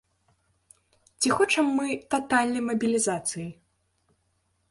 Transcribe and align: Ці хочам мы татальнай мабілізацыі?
Ці 1.25 1.29
хочам 1.37 1.65
мы 1.79 1.99
татальнай 2.15 2.63
мабілізацыі? 2.69 3.45